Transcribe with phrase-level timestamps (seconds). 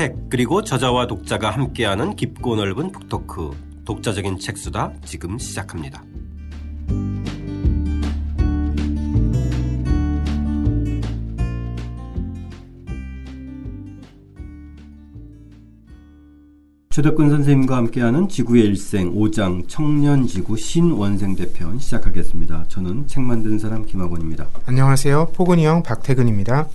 [0.00, 3.50] 책 그리고 저자와 독자가 함께하는 깊고 넓은 북토크
[3.84, 6.02] 독자적인 책수다 지금 시작합니다.
[16.88, 22.64] 최덕근 선생님과 함께하는 지구의 일생 5장 청년지구 신원생 대편 시작하겠습니다.
[22.68, 24.48] 저는 책 만든 사람 김학원입니다.
[24.64, 25.32] 안녕하세요.
[25.34, 26.68] 포근이 형 박태근입니다.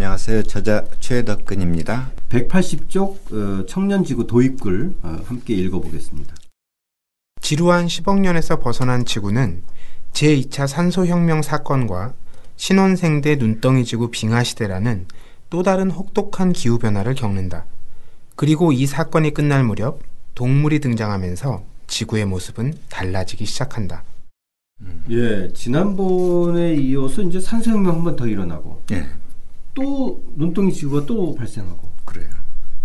[0.00, 0.42] 안녕하세요.
[0.42, 2.10] 저자 최덕근입니다.
[2.28, 6.34] 180쪽 어, 청년지구 도입글 어, 함께 읽어보겠습니다.
[7.40, 9.62] 지루한 10억 년에서 벗어난 지구는
[10.12, 12.12] 제2차 산소혁명 사건과
[12.56, 15.06] 신원생대 눈덩이 지구 빙하 시대라는
[15.48, 17.64] 또 다른 혹독한 기후변화를 겪는다.
[18.34, 20.00] 그리고 이 사건이 끝날 무렵
[20.34, 24.04] 동물이 등장하면서 지구의 모습은 달라지기 시작한다.
[25.08, 29.06] 예, 지난번에 이어서 이제 산소혁명 한 번 더 일어나고 예,
[29.76, 32.28] 또 눈덩이 지구가 또 발생하고 그래요.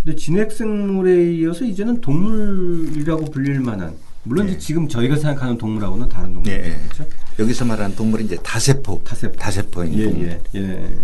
[0.03, 4.51] 근데 진핵생물에 이어서 이제는 동물이라고 불릴 만한 물론 예.
[4.51, 6.79] 이제 지금 저희가 생각하는 동물하고는 다른 동물 예, 예.
[6.89, 7.05] 그렇죠?
[7.39, 9.35] 여기서 말하는 동물이 이제 다세포, 다세포.
[9.37, 10.27] 다세포인 예, 동물.
[10.27, 10.97] 예, 예.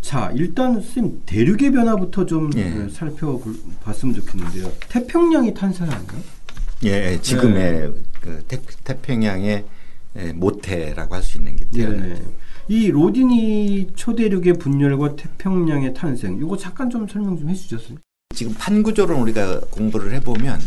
[0.00, 2.84] 자, 일단 선생님 대륙의 변화부터 좀 예.
[2.84, 4.72] 예, 살펴봤으면 좋겠는데요.
[4.88, 6.20] 태평양이 탄생한가요?
[6.84, 9.64] 예, 예, 지금의 그 태, 태평양의
[10.16, 12.22] 예, 모태라고 할 수 있는 게 태어났죠.
[12.72, 12.76] 예.
[12.76, 17.98] 이 로디니 초대륙의 분열과 태평양의 탄생, 이거 잠깐 좀 설명 좀 해주셨어요.
[18.34, 20.58] 지금 판구조를 우리가 공부를 해보면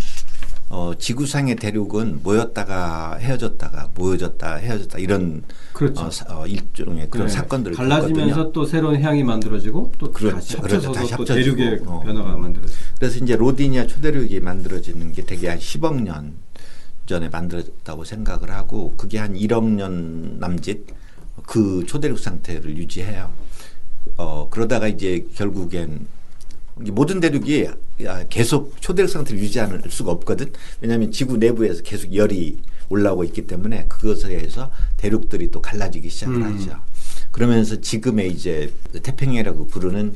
[0.70, 6.02] 어, 지구상의 대륙은 모였다가 헤어졌다가 모여졌다 헤어졌다 이런 그렇죠.
[6.06, 7.34] 어, 사- 어, 일종의 그런 네.
[7.34, 8.52] 사건들을 갈라지면서 겪거든요.
[8.52, 10.36] 또 새로운 해양이 만들어지고 또 그렇죠.
[10.36, 10.76] 다시 그렇죠.
[10.76, 12.02] 합쳐져서 다시 또 대륙의 어.
[12.02, 12.80] 변화가 만들어지고.
[13.00, 16.34] 그래서 이제 로디니아 초대륙이 만들어지는 게 되게 한 10억 년
[17.06, 20.86] 전에 만들어졌다고 생각을 하고 그게 한 1억 년 남짓
[21.44, 23.32] 그 초대륙 상태를 유지해요.
[24.18, 26.08] 어 그러다가 이제 결국엔
[26.86, 27.68] 이 모든 대륙이
[28.04, 30.52] 야, 계속 초대륙 상태를 유지할 수가 없거든.
[30.82, 36.44] 왜냐하면 지구 내부에서 계속 열이 올라오고 있기 때문에 그것에 의해서 대륙들이 또 갈라지기 시작을 음.
[36.44, 36.80] 하죠.
[37.32, 40.16] 그러면서 지금의 이제 태평양이라고 부르는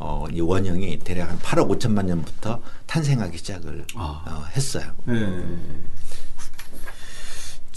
[0.00, 4.22] 어, 이 원형이 대략 한 8억 5천만 년부터 탄생하기 시작을 아.
[4.26, 4.92] 어, 했어요.
[5.08, 5.42] 예.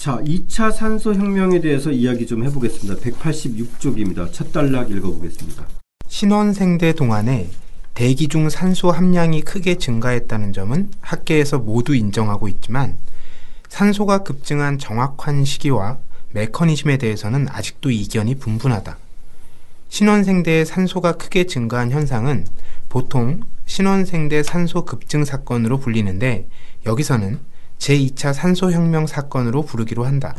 [0.02, 3.00] 자, 2차 산소 혁명에 대해서 이야기 좀 해보겠습니다.
[3.02, 4.34] 186쪽입니다.
[4.34, 5.68] 첫 단락 읽어보겠습니다.
[6.08, 7.52] 신원생대 동안에
[7.94, 12.98] 대기 중 산소 함량이 크게 증가했다는 점은 학계에서 모두 인정하고 있지만
[13.70, 16.00] 산소가 급증한 정확한 시기와
[16.32, 18.98] 메커니즘에 대해서는 아직도 이견이 분분하다.
[19.90, 22.48] 신원생대의 산소가 크게 증가한 현상은
[22.90, 26.50] 보통 신원생대 산소 급증 사건으로 불리는데
[26.88, 27.51] 여기서는
[27.82, 30.36] 제2차 산소혁명 사건으로 부르기로 한다.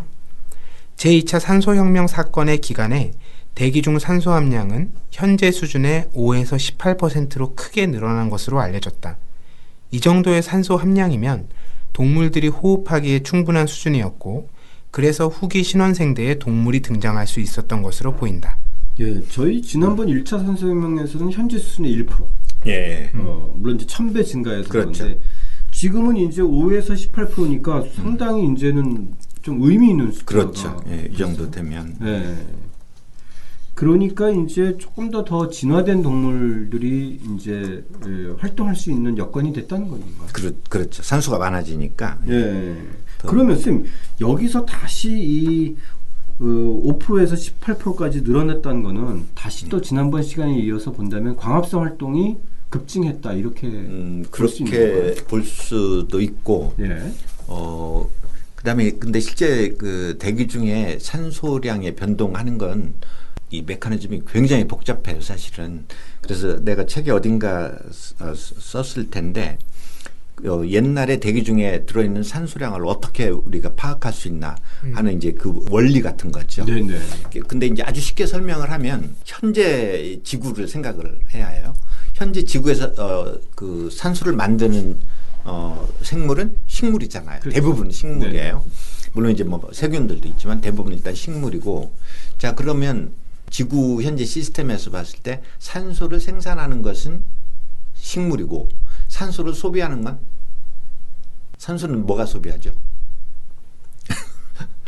[0.97, 3.10] 제2차 산소혁명 사건의 기간에
[3.56, 9.19] 대기 중 산소 함량은 현재 수준의 5에서 18%로 크게 늘어난 것으로 알려졌다.
[9.91, 11.48] 이 정도의 산소 함량이면
[11.92, 14.48] 동물들이 호흡하기에 충분한 수준이었고,
[14.92, 18.56] 그래서 후기 신원생대에 동물이 등장할 수 있었던 것으로 보인다.
[19.00, 22.26] 예, 저희 지난번 1차 산소 혁명에서는 현재 수준의 1%.
[22.69, 23.10] 예.
[23.16, 25.04] 어, 물론 이제 1000배 증가해서 그렇죠.
[25.04, 25.20] 그런데
[25.82, 30.81] 지금은 이제 5에서 18%니까 상당히 이제는 좀 의미 있는 숫자가 그렇죠.
[30.87, 32.37] 예, 이 정도 되면 예.
[33.75, 40.28] 그러니까 이제 조금 더 더 진화된 동물들이 이제 예, 활동할 수 있는 여건이 됐다는 건가요?
[40.32, 41.03] 그렇, 그렇죠.
[41.03, 42.76] 산소가 많아지니까 예.
[43.19, 43.28] 더.
[43.28, 43.84] 그러면 쌤
[44.21, 45.76] 여기서 다시 이
[46.38, 49.71] 어, 5%에서 18%까지 늘어났다는 거는 다시 네.
[49.71, 52.37] 또 지난번 시간에 이어서 본다면 광합성 활동이
[52.72, 55.15] 급증했다 이렇게 음, 그렇게?
[55.28, 57.12] 볼 수도 있고 예.
[57.47, 58.09] 어
[58.56, 62.94] 그다음에 근데 실제 그 대기 중에 산소량의 변동하는 건
[63.55, 65.84] 이 메커니즘이 굉장히 복잡해요, 사실은.
[66.22, 69.59] 그래서 내가 책에 어딘가 써- 어, 썼을 텐데
[70.47, 74.56] 어, 옛날에 대기 중에 들어있는 산소량을 어떻게 우리가 파악할 수 있나
[74.94, 76.65] 하는 이제 그 원리 같은 거죠.
[76.65, 76.98] 네네.
[77.47, 81.74] 근데 이제 아주 쉽게 설명을 하면 현재 지구를 생각을 해야 해요.
[82.14, 84.98] 현재 지구에서 어, 그 산소를 만드는
[85.44, 87.41] 어, 생물은 식물이잖아요.
[87.41, 87.54] 그렇죠.
[87.54, 88.64] 대부분 식물이에요.
[89.12, 91.92] 물론 이제 뭐 세균들도 있지만 대부분 일단 식물이고
[92.38, 93.12] 자 그러면
[93.50, 97.22] 지구 현재 시스템에서 봤을 때 산소를 생산하는 것은
[97.94, 98.68] 식물이고
[99.09, 100.18] 산소를 소비하는 건
[101.59, 102.72] 산소는 뭐가 소비하죠?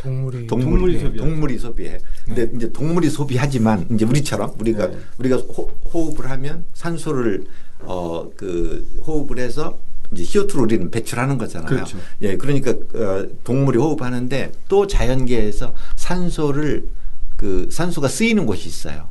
[0.09, 1.17] 동물이 동물이 소비하죠.
[1.17, 1.97] 동물이 소비해.
[2.25, 4.97] 근데 이제 동물이 소비하지만 이제 우리처럼 우리가 네.
[5.17, 7.45] 우리가 호, 호흡을 하면 산소를
[7.83, 9.77] 어 그 호흡을 해서
[10.11, 11.67] 이제 CO2를 우리는 배출하는 거잖아요.
[11.69, 11.97] 그렇죠.
[12.21, 16.87] 예, 그러니까 어, 동물이 호흡하는데 또 자연계에서 산소를
[17.35, 19.09] 그 산소가 쓰이는 곳이 있어요.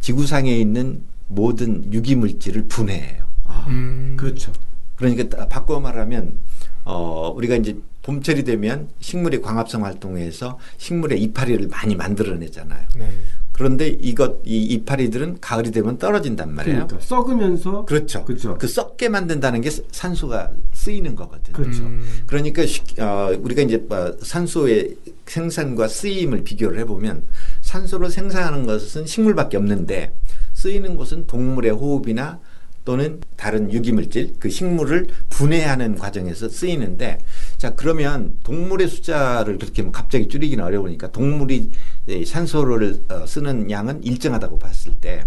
[0.00, 3.24] 지구상에 있는 모든 유기물질을 분해해요.
[3.68, 4.16] 음.
[4.18, 4.52] 그렇죠.
[4.96, 6.38] 그러니까 따- 바꿔 말하면
[6.88, 12.86] 어 우리가 이제 봄철이 되면 식물이 광합성 활동해서 식물의 이파리를 많이 만들어내잖아요.
[12.96, 13.10] 네.
[13.50, 16.86] 그런데 이것 이 이파리들은 가을이 되면 떨어진단 말이에요.
[16.86, 18.24] 그러니까 썩으면서 그렇죠.
[18.24, 18.56] 그렇죠.
[18.58, 21.54] 그 썩게 만든다는 게 산소가 쓰이는 거거든요.
[21.56, 21.82] 그렇죠.
[21.82, 22.22] 음.
[22.26, 24.94] 그러니까 쉽- 어, 우리가 이제 뭐 산소의
[25.26, 27.24] 생산과 쓰임을 비교를 해보면
[27.62, 30.12] 산소를 생산하는 것은 식물밖에 없는데
[30.52, 32.38] 쓰이는 곳은 동물의 호흡이나
[32.86, 37.18] 또는 다른 유기물질 그 식물을 분해하는 과정에서 쓰이는데
[37.58, 41.72] 자 그러면 동물의 숫자를 그렇게 뭐 갑자기 줄이기는 어려우니까 동물이
[42.06, 45.26] 이 산소를 어, 쓰는 양은 일정하다고 봤을 때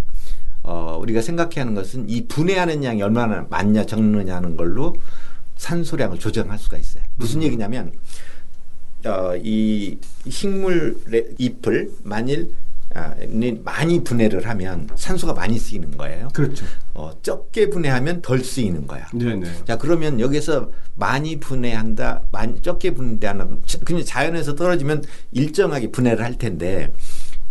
[0.64, 4.96] 어, 우리가 생각해야 하는 것은 이 분해하는 양이 얼마나 많냐 적느냐 하는 걸로
[5.58, 7.04] 산소량을 조정할 수가 있어요.
[7.16, 7.92] 무슨 얘기냐면
[9.06, 9.98] 어, 이
[10.30, 12.54] 식물의 잎을 만일
[13.64, 16.30] 많이 분해를 하면 산소가 많이 쓰이는 거예요.
[16.34, 16.66] 그렇죠.
[16.94, 19.08] 어, 적게 분해하면 덜 쓰이는 거야.
[19.14, 19.66] 네네.
[19.66, 23.48] 자 그러면 여기서 많이 분해한다, 많이 적게 분해한다.
[23.66, 26.92] 자- 그냥 자연에서 떨어지면 일정하게 분해를 할 텐데,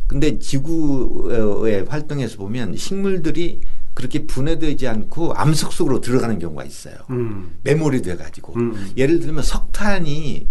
[0.06, 3.60] 근데 지구의 활동에서 보면 식물들이
[3.94, 6.94] 그렇게 분해되지 않고 암석 속으로 들어가는 경우가 있어요.
[7.10, 7.56] 음.
[7.64, 8.92] 메모리 돼가지고 음.
[8.96, 10.46] 예를 들면 석탄이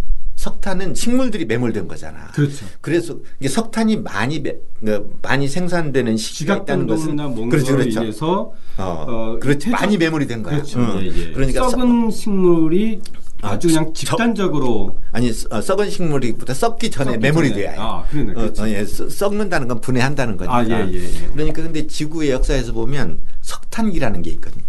[0.51, 2.27] 석탄은 식물들이 매몰된 거잖아.
[2.33, 2.65] 그렇죠.
[2.81, 7.17] 그래서 이게 석탄이 많이 매- 그 많이 생산되는 시기가 있다는 것은
[7.49, 8.01] 그렇죠, 그렇죠.
[8.01, 10.55] 인해서 어, 어, 퇴적- 많이 매몰이 된 거야.
[10.55, 10.79] 그렇죠.
[10.79, 10.99] 응.
[11.01, 11.31] 예, 예.
[11.33, 13.01] 그러니까 썩은 식물이
[13.41, 17.11] 아, 아주 그냥 저- 집단적으로 아니 써- 어, 썩은 식물이보다 썩기 전에
[17.49, 17.53] 전에.
[17.53, 17.77] 돼야 해.
[17.77, 18.33] 아, 그러네.
[18.35, 20.55] 어, 어, 예, 썩- 썩는다는 건 분해한다는 거니까.
[20.55, 21.27] 아, 예, 예, 예.
[21.33, 24.63] 그러니까 근데 지구의 역사에서 보면 석탄기라는 게 있거든요.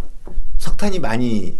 [0.58, 1.56] 석탄이 많이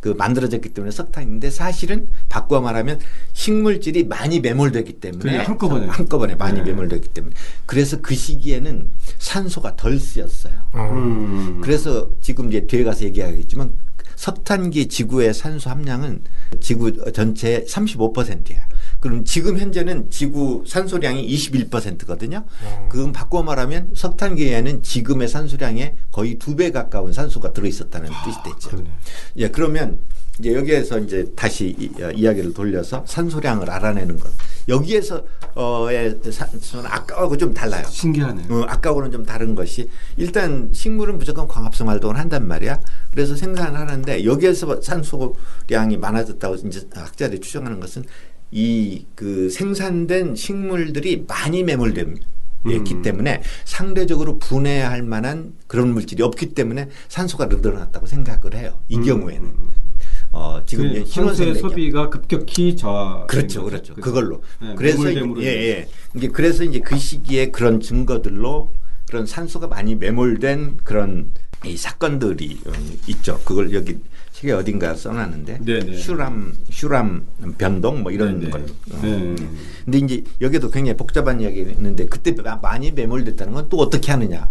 [0.00, 3.00] 그 만들어졌기 때문에 석탄인데 사실은 바꿔 말하면
[3.34, 5.86] 식물질이 많이 매몰되기 때문에 그냥 한꺼번에.
[5.86, 6.64] 한꺼번에 많이 네.
[6.64, 7.34] 매몰되기 때문에
[7.66, 10.54] 그래서 그 시기에는 산소가 덜 쓰였어요.
[10.72, 10.90] 어.
[10.92, 11.60] 음.
[11.62, 13.72] 그래서 지금 이제 뒤에 가서 얘기하겠지만
[14.16, 16.22] 석탄기 지구의 산소 함량은
[16.60, 18.66] 지구 전체의 35%야.
[19.00, 22.44] 그럼 지금 현재는 지구 산소량이 21%거든요.
[22.64, 22.88] 어.
[22.90, 28.68] 그럼 바꿔 말하면 석탄기에는 지금의 산소량의 거의 두 배 가까운 산소가 들어 있었다는 뜻이 됐죠.
[28.68, 28.90] 아, 그러네.
[29.36, 29.98] 예, 그러면
[30.38, 34.30] 이제 여기에서 이제 다시 이, 어, 이야기를 돌려서 산소량을 알아내는 것.
[34.68, 35.22] 여기에서
[35.54, 37.84] 어의 산소는 아까하고 좀 달라요.
[37.88, 38.46] 신기하네요.
[38.50, 42.80] 어, 아까하고는 좀 다른 것이 일단 식물은 무조건 광합성 활동을 한단 말이야.
[43.10, 48.04] 그래서 생산을 하는데 여기에서 산소량이 많아졌다고 이제 학자들이 추정하는 것은
[48.52, 52.16] 이 그 생산된 식물들이 많이 매몰된
[52.70, 53.02] 있기 음.
[53.02, 58.80] 때문에 상대적으로 분해할 만한 그런 물질이 없기 때문에 산소가 늘어났다고 생각을 해요.
[58.88, 59.04] 이 음.
[59.04, 59.52] 경우에는
[60.32, 63.26] 어 지금 그 이제 산소의 신원생 소비가 급격히 저하.
[63.26, 63.94] 그렇죠, 그렇죠.
[63.94, 64.42] 그걸로.
[64.60, 65.12] 네, 그래서
[65.42, 65.44] 예.
[65.44, 65.88] 예.
[66.14, 68.70] 이게 그래서 이제 그 시기에 그런 증거들로
[69.06, 71.30] 그런 산소가 많이 매몰된 그런
[71.66, 72.72] 이 사건들이 어,
[73.08, 73.38] 있죠.
[73.44, 73.98] 그걸 여기
[74.40, 75.96] 책에 어딘가 써놨는데 네네.
[75.98, 77.26] 슈람 슈람
[77.58, 78.50] 변동 뭐 이런 네네.
[78.50, 78.62] 걸.
[78.62, 78.98] 어.
[79.02, 79.34] 네.
[79.84, 84.48] 근데 이제 여기도 굉장히 복잡한 이야기가 있는데 그때 마- 많이 매몰됐다는 건 또 어떻게 하느냐.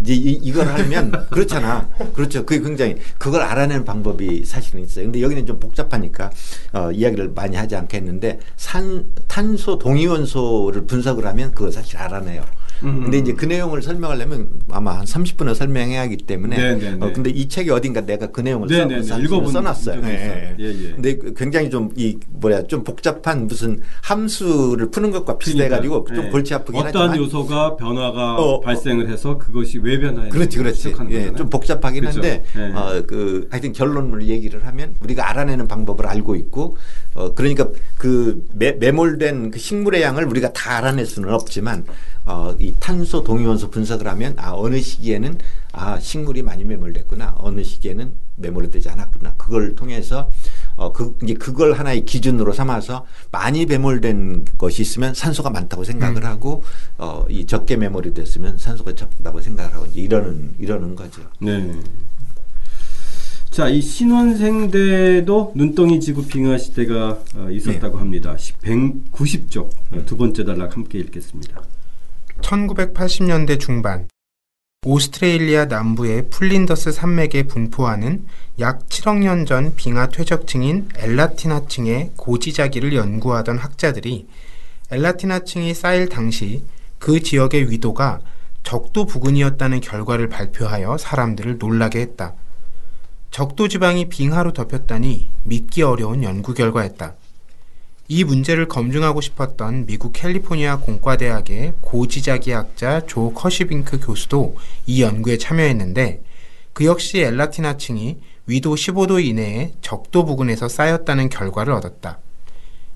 [0.00, 1.88] 이제 이, 이걸 하면 그렇잖아.
[2.14, 2.46] 그렇죠.
[2.46, 5.06] 그게 굉장히 그걸 알아내는 방법이 사실은 있어요.
[5.06, 6.30] 근데 여기는 좀 복잡하니까
[6.72, 12.44] 어, 이야기를 많이 하지 않겠는데 산 탄소 동위원소를 분석을 하면 그걸 사실 알아내요.
[12.84, 13.02] 음.
[13.04, 17.04] 근데 이제 그 내용을 설명하려면 아마 한 30분을 설명해야 하기 때문에 네네네.
[17.06, 19.02] 어, 근데 이 책에 어딘가 내가 그 내용을 써, 네네네.
[19.02, 20.00] 써- 읽어본 써놨어요.
[20.02, 20.54] 적이 있어요.
[20.58, 20.90] 예, 예.
[20.92, 26.14] 근데 그 굉장히 좀 이 뭐야 좀 복잡한 무슨 함수를 푸는 것과 비슷해 가지고 그러니까,
[26.14, 26.30] 좀 예.
[26.30, 28.60] 골치 아프긴 어떠한 하지만 요소가 변화가 어, 어.
[28.60, 30.94] 발생을 해서 그것이 왜 변화했는지 그렇지, 그렇지.
[31.10, 31.32] 예.
[31.34, 32.16] 좀 복잡하긴 그렇죠.
[32.20, 32.62] 한데, 예.
[32.74, 36.76] 어, 그, 하여튼 결론을 얘기를 하면 우리가 알아내는 방법을 알고 있고,
[37.14, 41.84] 어, 그러니까 그 매, 매몰된 그 식물의 양을 우리가 다 알아낼 수는 없지만,
[42.24, 45.38] 어, 이 탄소 동위원소 분석을 하면, 아, 어느 시기에는,
[45.72, 47.36] 아, 식물이 많이 매몰됐구나.
[47.38, 49.34] 어느 시기에는 매몰이 되지 않았구나.
[49.36, 50.30] 그걸 통해서,
[50.76, 56.62] 어, 그, 이제 그걸 하나의 기준으로 삼아서 많이 매몰된 것이 있으면 산소가 많다고 생각을 하고,
[56.98, 61.22] 어, 이 적게 매몰이 됐으면 산소가 적다고 생각을 하고, 이제 이러는, 이러는 거죠.
[61.40, 61.72] 네.
[63.52, 68.34] 자, 이 신원생대도 눈덩이 지구 빙하 시대가 어, 있었다고 합니다.
[68.62, 69.68] 190쪽
[70.06, 71.60] 두 번째 단락 함께 읽겠습니다.
[72.40, 74.08] 1980년대 중반
[74.86, 78.24] 오스트레일리아 남부의 플린더스 산맥에 분포하는
[78.58, 84.28] 약 7억 년 전 빙하 퇴적층인 엘라티나층의 고지자기를 연구하던 학자들이
[84.90, 86.64] 엘라티나층이 쌓일 당시
[86.98, 88.20] 그 지역의 위도가
[88.62, 92.32] 적도 부근이었다는 결과를 발표하여 사람들을 놀라게 했다.
[93.32, 97.14] 적도 지방이 빙하로 덮였다니 믿기 어려운 연구 결과였다.
[98.08, 106.20] 이 문제를 검증하고 싶었던 미국 캘리포니아 공과대학의 고지자기학자 조 커시빙크 교수도 이 연구에 참여했는데
[106.74, 112.18] 그 역시 엘라티나층이 위도 15도 이내의 적도 부근에서 쌓였다는 결과를 얻었다.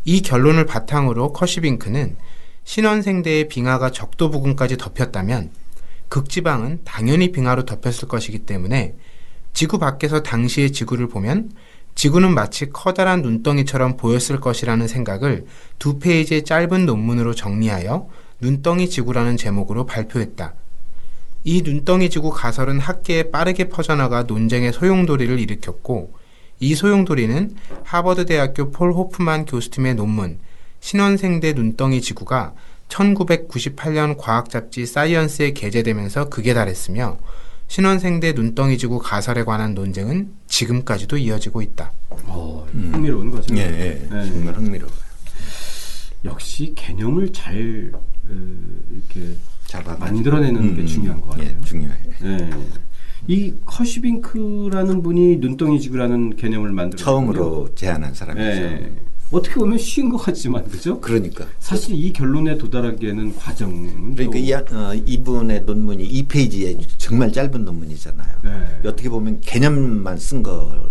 [0.04, 2.18] 이 결론을 바탕으로 커시빙크는
[2.64, 5.50] 신원생대의 빙하가 적도 부근까지 덮였다면
[6.10, 8.96] 극지방은 당연히 빙하로 덮였을 것이기 때문에
[9.56, 11.50] 지구 밖에서 당시의 지구를 보면
[11.94, 15.46] 지구는 마치 커다란 눈덩이처럼 보였을 것이라는 생각을
[15.78, 18.06] 두 페이지의 짧은 논문으로 정리하여
[18.42, 20.52] 눈덩이 지구라는 제목으로 발표했다.
[21.44, 26.12] 이 눈덩이 지구 가설은 학계에 빠르게 퍼져나가 논쟁의 소용돌이를 일으켰고
[26.60, 30.38] 이 소용돌이는 하버드 대학교 폴 호프만 교수팀의 논문
[30.80, 32.52] 신원생대 눈덩이 지구가
[32.90, 37.16] 1998년 과학 잡지 사이언스에 게재되면서 극에 달했으며
[37.68, 41.92] 신원생대 눈덩이 지구 가설에 관한 논쟁은 지금까지도 이어지고 있다.
[42.10, 43.54] 어, 흥미로운 거죠.
[43.56, 44.08] 예, 예.
[44.10, 44.26] 네.
[44.26, 44.96] 정말 흥미로워요.
[46.24, 48.30] 역시 개념을 잘 어,
[48.90, 51.48] 이렇게 잡아 만들어내는 게 중요한 것 같아요.
[51.48, 51.96] 예, 중요해요.
[52.24, 52.50] 예.
[53.28, 58.46] 이 커시빙크라는 분이 눈덩이 지구라는 개념을 만들었 처음으로 제안한 사람이죠.
[58.48, 58.92] 예.
[59.32, 61.00] 어떻게 보면 쉬운 것 같지만 그죠?
[61.00, 61.46] 그러니까.
[61.58, 68.36] 사실 이 결론에 도달하기에는 과정은 그러니까 또- 이, 어, 이분의 논문이 2페이지에 정말 짧은 논문이잖아요.
[68.44, 68.88] 네.
[68.88, 70.90] 어떻게 보면 개념만 쓴 걸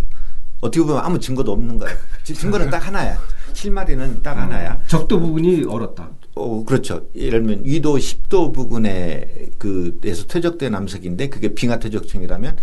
[0.61, 1.97] 어떻게 보면 아무 증거도 없는 거예요.
[2.23, 3.17] 지- 증거는 딱 하나야.
[3.53, 4.81] 실마리는 딱 하나야.
[4.87, 6.09] 적도 부분이 얼었다.
[6.35, 7.07] 어, 그렇죠.
[7.15, 12.57] 예를 들면 위도 10도 부근에 그에서 퇴적된 암석인데 그게 빙하 퇴적층이라면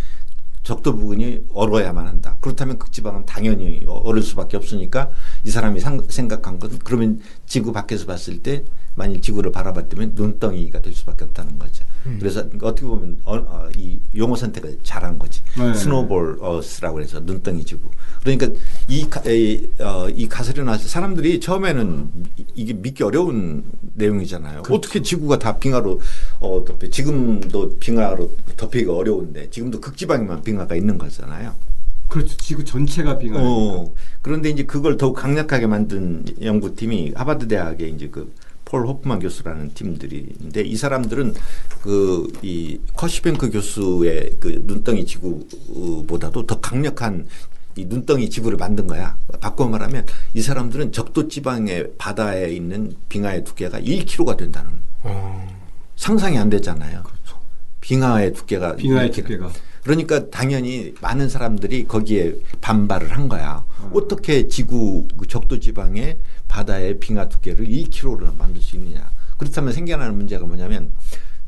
[0.64, 2.37] 적도 부근이 얼어야만 한다.
[2.41, 5.11] 그렇다면 극지방은 당연히 얼을 수밖에 없으니까
[5.44, 8.62] 이 사람이 상- 생각한 것은 그러면 지구 밖에서 봤을 때
[8.94, 11.84] 만일 지구를 바라봤다면 눈덩이가 될 수밖에 없다는 거죠.
[12.18, 15.40] 그래서 어떻게 보면 어, 어, 이 용어 선택을 잘한 거지.
[15.56, 15.72] 네.
[15.72, 17.88] 스노볼 어스라고 해서 눈덩이 지구.
[18.22, 18.49] 그러니까
[18.88, 24.64] 이, 가, 이, 어, 이 가설이 나서 사람들이 처음에는 이- 이게 믿기 어려운 내용이잖아요.
[24.68, 26.00] 어떻게 지구가 다 빙하로
[26.40, 31.54] 어, 덮여 지금도 빙하로 덮이기가 어려운데 지금도 극지방에만 빙하가 있는 거잖아요.
[32.12, 32.37] 그렇죠.
[32.37, 33.40] 지구 전체가 빙하.
[33.42, 40.61] 어, 그런데 이제 그걸 더욱 강력하게 만든 연구팀이 하버드 대학의 이제 그폴 호프만 교수라는 팀들인데
[40.62, 41.35] 이 사람들은
[41.83, 47.26] 그 이 커시뱅크 교수의 그 눈덩이 지구보다도 더 강력한
[47.76, 49.16] 이 눈덩이 지구를 만든 거야.
[49.40, 50.04] 바꿔 말하면
[50.35, 54.71] 이 사람들은 적도 지방의 바다에 있는 빙하의 두께가 1km가 된다는
[55.97, 57.02] 상상이 안 되잖아요.
[57.81, 59.14] 빙하의 두께가 빙하의 1km.
[59.14, 59.50] 두께가.
[59.82, 63.64] 그러니까 당연히 많은 사람들이 거기에 반발을 한 거야.
[63.92, 69.10] 어떻게 지구 그 적도 지방의 바다의 빙하 두께를 2km로 만들 수 있느냐.
[69.38, 70.92] 그렇다면 생겨나는 문제가 뭐냐면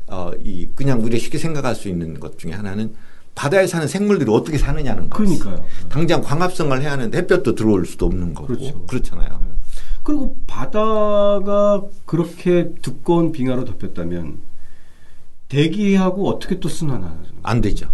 [0.07, 2.93] 어, 이 그냥 우리가 쉽게 생각할 수 있는 것 중에 하나는
[3.35, 5.17] 바다에 사는 생물들이 어떻게 사느냐는 거.
[5.17, 5.65] 그러니까요.
[5.89, 8.47] 당장 광합성을 해야 하는데 햇볕도 들어올 수도 없는 거고.
[8.47, 8.85] 그렇죠.
[8.85, 9.55] 그렇잖아요.
[10.03, 14.39] 그리고 바다가 그렇게 두꺼운 빙하로 덮였다면
[15.47, 17.17] 대기하고 어떻게 또 순환하는?
[17.43, 17.89] 안 되죠.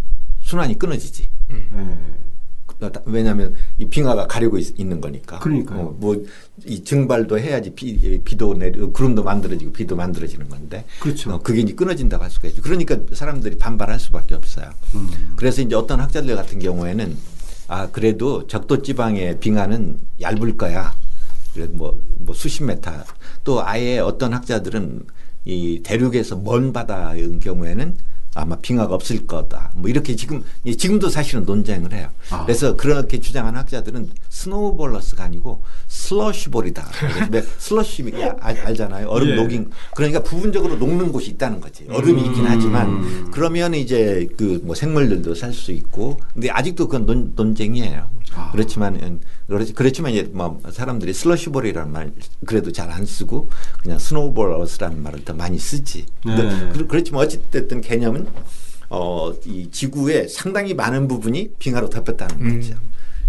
[0.51, 1.29] 순환이 끊어지지.
[1.51, 1.58] 예.
[3.05, 5.39] 왜냐하면 이 빙하가 가리고 있, 는 거니까.
[5.39, 5.96] 그러니까요.
[6.00, 10.84] 뭐이 증발도 해야지 비, 비도 내려 구름도 만들어지고 비도 만들어지는 건데.
[11.00, 11.31] 그렇죠.
[11.31, 12.62] 어, 그게 이제 끊어진다고 할 수가 있죠.
[12.62, 14.72] 그러니까 사람들이 반발할 수밖에 없어요.
[14.96, 15.34] 음.
[15.38, 17.15] 그래서 이제 어떤 학자들 같은 경우에는
[17.67, 20.93] 아 그래도 적도 지방의 빙하는 얇을 거야.
[21.53, 23.05] 그래 뭐, 뭐 수십 메타.
[23.43, 25.05] 또 아예 어떤 학자들은
[25.46, 27.96] 이 대륙에서 먼 바다의 경우에는
[28.34, 29.72] 아마 빙하가 없을 거다.
[29.76, 32.10] 뭐 이렇게 지금 예, 지금도 사실은 논쟁을 해요.
[32.30, 32.46] 아.
[32.46, 36.88] 그래서 그렇게 주장하는 학자들은 snowball earth가 아니고 slushball이다.
[37.30, 39.08] 그래서 슬러시 알, 알잖아요.
[39.08, 39.36] 얼음 예.
[39.36, 41.86] 녹인 그러니까 부분적으로 녹는 곳이 있다는 거지.
[41.90, 47.34] 얼음이 있긴 하지만 그러면 이제 그 뭐 생물들도 살 수 있고 근데 아직도 그건 논,
[47.36, 48.08] 논쟁이에요.
[48.34, 48.52] 아.
[48.52, 49.20] 그렇지만
[49.58, 52.12] 그렇지 그렇지만 이제 뭐 사람들이 slushball이라는 말
[52.46, 53.50] 그래도 잘 안 쓰고
[53.81, 56.05] 그냥 Snowball Earth라는 말을 더 많이 쓰지.
[56.25, 56.70] 네.
[56.74, 58.27] 그- 그렇지만 어찌됐든 개념은
[58.89, 62.75] 어, 이 지구의 상당히 많은 부분이 빙하로 덮였다는 거죠.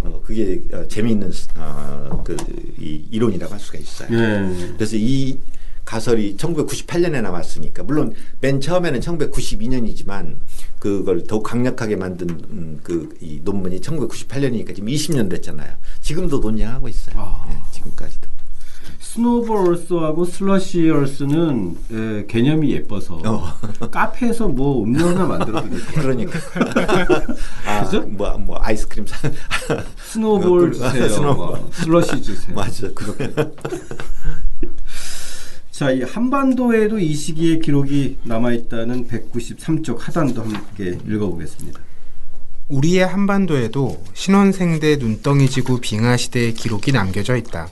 [0.00, 2.36] 어, 그게 어, 재미있는 어, 그,
[2.80, 4.08] 이 이론이라고 할 수가 있어요.
[4.10, 4.72] 예.
[4.76, 5.38] 그래서 이
[5.84, 10.36] 가설이 1998년에 나왔으니까 물론 맨 처음에는 1992년이지만
[10.78, 15.72] 그걸 더욱 강력하게 만든 음, 그이 논문이 1998년이니까 지금 20년 됐잖아요.
[16.12, 17.14] 지금도 논쟁하고 있어요.
[17.18, 17.46] 아.
[17.50, 18.28] 예, 지금까지도.
[19.00, 23.44] 스노볼 얼스하고 슬러시 얼스는 예, 개념이 예뻐서 어.
[23.90, 26.02] 카페에서 뭐 음료 하나 만들어도 될것 같아요.
[26.02, 26.38] 그러니까
[27.66, 28.00] 아, 그죠?
[28.02, 29.16] 뭐, 뭐 아이스크림 사
[30.04, 31.08] 스노볼 그- 주세요.
[31.08, 31.34] 스노볼.
[31.46, 32.54] 뭐, 슬러시 주세요.
[32.54, 32.88] 맞아.
[32.94, 33.32] 그렇게.
[35.70, 41.80] 자, 이 한반도에도 이 시기에 기록이 남아있다는 193쪽 하단도 함께 읽어보겠습니다.
[42.72, 47.68] 우리의 한반도에도 신원생대 눈덩이 지구 빙하 시대의 기록이 남겨져 있다.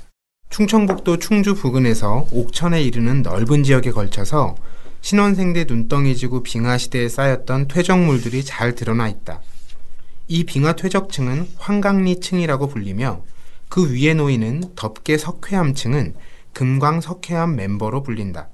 [0.50, 4.56] 충청북도 충주 부근에서 옥천에 이르는 넓은 지역에 걸쳐서
[5.00, 9.40] 신원생대 눈덩이 지구 빙하 시대에 쌓였던 퇴적물들이 잘 드러나 있다.
[10.28, 13.22] 이 빙하 퇴적층은 환강리층이라고 불리며
[13.70, 16.14] 그 위에 놓이는 덮개 석회암층은
[16.52, 18.50] 금광 석회암 멤버로 불린다.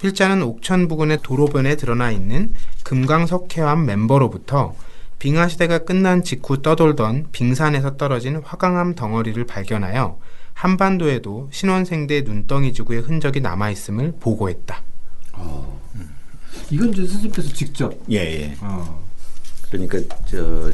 [0.00, 2.52] 필자는 옥천 부근의 도로변에 드러나 있는
[2.82, 4.74] 금광 석회암 멤버로부터
[5.22, 10.18] 빙하 시대가 끝난 직후 떠돌던 빙산에서 떨어진 화강암 덩어리를 발견하여
[10.52, 14.82] 한반도에도 신원생대 눈덩이 지구의 흔적이 남아 있음을 보고했다.
[16.72, 17.96] 이건 이제 선생님께서 직접.
[18.10, 18.56] 예, 예.
[18.62, 19.06] 어.
[19.70, 20.72] 그러니까 저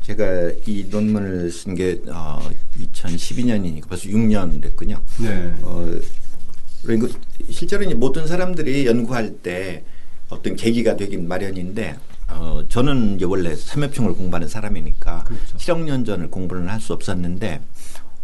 [0.00, 2.40] 제가 이 논문을 쓴 게 어,
[2.80, 4.98] 2012년이니까 벌써 6년 됐군요.
[5.20, 5.54] 네.
[5.60, 5.86] 어,
[6.84, 7.08] 그러니까
[7.50, 9.84] 실제로 이제 모든 사람들이 연구할 때
[10.30, 11.98] 어떤 계기가 되긴 마련인데
[12.30, 15.56] 어, 저는 이제 원래 삼엽충을 공부하는 사람이니까 그렇죠.
[15.56, 17.60] 7억 년 전을 공부는 할 수 없었는데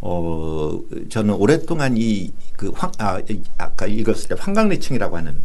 [0.01, 5.43] 어, 저는 오랫동안 이 그 황, 아, 이- 아까 읽었을 때 환강리층이라고 하는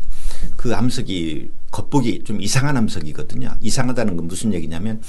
[0.56, 3.50] 그 암석이 겉보기 좀 이상한 암석이거든요.
[3.62, 5.01] 이상하다는 건 무슨 얘기냐면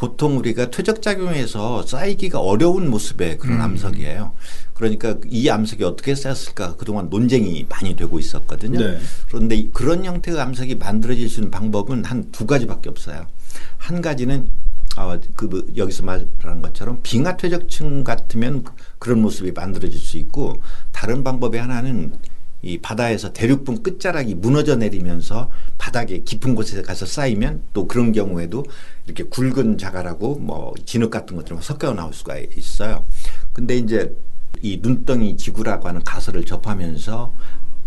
[0.00, 4.32] 보통 우리가 퇴적 작용해서 쌓이기가 어려운 모습의 그런 암석이에요.
[4.72, 8.78] 그러니까 이 암석이 어떻게 쌓였을까 그동안 논쟁이 많이 되고 있었거든요.
[8.80, 8.98] 네.
[9.28, 13.26] 그런데 이- 그런 형태의 암석이 만들어질 수 있는 방법은 한 두 가지밖에 없어요.
[13.76, 14.48] 한 가지는
[14.96, 20.62] 어, 그 뭐 여기서 말한 것처럼 빙하 퇴적층 같으면 그- 그런 모습이 만들어질 수 있고
[20.92, 22.14] 다른 방법의 하나는
[22.62, 28.64] 이 바다에서 대륙분 끝자락이 무너져 내리면서 바닥에 깊은 곳에 가서 쌓이면 또 그런 경우에도
[29.06, 33.04] 이렇게 굵은 자갈하고 뭐 진흙 같은 것들만 섞여 나올 수가 있어요.
[33.52, 34.14] 근데 이제
[34.62, 37.32] 이 눈덩이 지구라고 하는 가설을 접하면서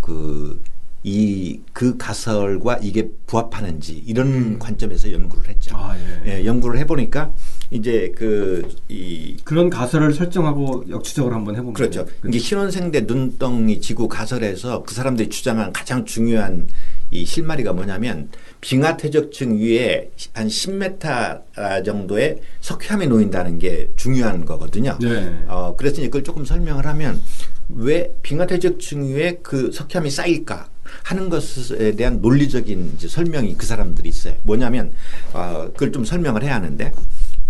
[0.02, 5.76] 그 이 그 가설과 이게 부합하는지 이런 관점에서 연구를 했죠.
[5.76, 6.40] 아, 예.
[6.40, 7.32] 예, 연구를 해보니까
[7.72, 12.06] 이제 그 이 그런 가설을 설정하고 역추적을 한번 해보면 그렇죠.
[12.06, 12.16] 돼요.
[12.28, 16.68] 이게 신원생대 눈덩이 지구 가설에서 그 사람들이 주장한 가장 중요한
[17.10, 18.30] 이 실마리가 뭐냐면
[18.62, 24.98] 빙하 퇴적층 위에 한 10m 정도의 석회암이 놓인다는 게 중요한 거거든요.
[25.02, 25.44] 네.
[25.48, 27.22] 어, 그래서 이제 그걸 조금 설명을 하면
[27.70, 30.70] 왜 빙하 퇴적층 위에 그 석회암이 쌓일까
[31.04, 34.36] 하는 것에 대한 논리적인 설명이 그 사람들이 있어요.
[34.44, 34.92] 뭐냐면
[35.34, 36.92] 어, 그걸 좀 설명을 해야 하는데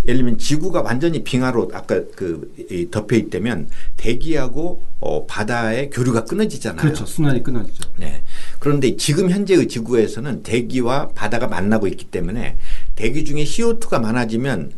[0.06, 6.82] 예를 들면 지구가 완전히 빙하로 아까 그 이, 덮여 있다면 대기하고 어, 바다의 교류가 끊어지잖아요.
[6.82, 7.06] 그렇죠.
[7.06, 7.90] 순환이 끊어지죠.
[7.98, 8.24] 네.
[8.60, 12.58] 그런데 지금 현재의 지구에서는 대기와 바다가 만나고 있기 때문에
[12.96, 14.72] 대기 중에 CO2가 많아지면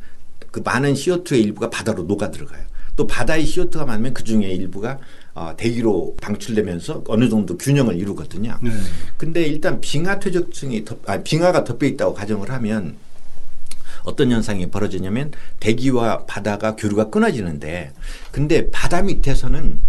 [0.52, 2.64] 그 많은 CO2의 일부가 바다로 녹아 들어가요.
[2.96, 5.00] 또 바다의 CO2가 많으면 그 중에 일부가
[5.34, 8.58] 어, 대기로 방출되면서 어느 정도 균형을 이루거든요.
[8.64, 8.72] 네.
[9.18, 12.96] 근데 일단 빙하 퇴적층이 덮, 아, 빙하가 덮여 있다고 가정을 하면
[14.06, 17.92] 어떤 현상이 벌어지냐면 대기와 바다가 교류가 끊어지는데
[18.32, 19.80] 근데 바다 밑에서는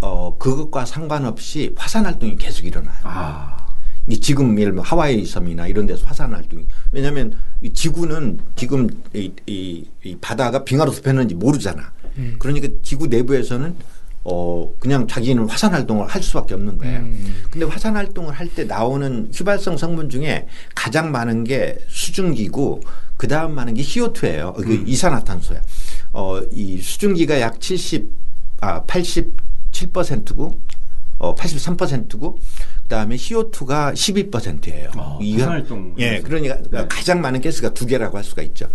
[0.00, 2.96] 어 그것과 상관없이 화산 활동이 계속 일어나요.
[3.04, 3.62] 아.
[4.08, 9.30] 이 지금 예를 들면 하와이 섬이나 이런 데서 화산 활동이 왜냐하면 이 지구는 지금 이,
[9.46, 11.92] 이, 이 바다가 빙하로 덮였는지 모르잖아.
[12.38, 13.76] 그러니까 지구 내부에서는
[14.24, 17.00] 어 그냥 자기는 화산 활동을 할 수밖에 없는 거예요.
[17.00, 17.42] 음.
[17.50, 22.80] 근데 화산 활동을 할 때 나오는 휘발성 성분 중에 가장 많은 게 수증기고
[23.16, 24.54] 그 다음 많은 게 CO2예요.
[24.54, 25.60] 그 이산화탄소야.
[26.12, 28.10] 어이 수증기가 약 70,
[28.60, 30.52] 아 87%고
[31.18, 32.38] 어 83%고
[32.82, 34.90] 그다음에 CO2가 12%예요.
[34.96, 36.26] 아, 화산활동 예, 하면서.
[36.28, 36.86] 그러니까 네.
[36.88, 38.68] 가장 많은 가스가 두 개라고 할 수가 있죠.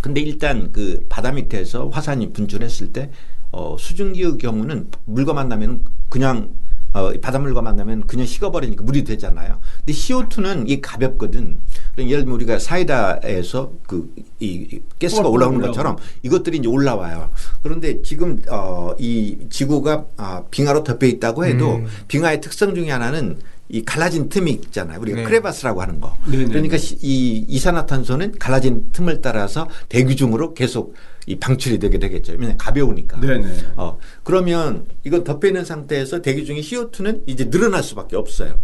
[0.00, 3.10] 근데 일단 그 바다 밑에서 화산이 분출했을 때
[3.56, 6.50] 어, 수증기의 경우는 물과 만나면 그냥
[6.92, 9.58] 어, 바닷물과 만나면 그냥 식어버리니까 물이 되잖아요.
[9.78, 11.58] 근데 CO2는 이 가볍거든.
[11.94, 15.60] 그러니까 예를 들면 우리가 사이다에서 그 이 가스가 올라오는.
[15.60, 17.30] 것처럼 이것들이 이제 올라와요.
[17.62, 21.86] 그런데 지금 어, 이 지구가 아, 빙하로 덮여 있다고 해도 음.
[22.08, 23.38] 빙하의 특성 중에 하나는
[23.70, 25.00] 이 갈라진 틈이 있잖아요.
[25.00, 25.24] 우리가 네.
[25.24, 26.14] 크레바스라고 하는 거.
[26.30, 26.46] 네네.
[26.46, 30.94] 그러니까 시- 이 이산화탄소는 갈라진 틈을 따라서 대기 중으로 계속
[31.26, 32.32] 이 방출이 되게 되겠죠.
[32.32, 33.20] 왜냐면 가벼우니까.
[33.20, 33.56] 네네.
[33.76, 38.60] 어, 그러면 이거 덮여 있는 상태에서 대기 중에 CO2는 이제 늘어날 수밖에 없어요.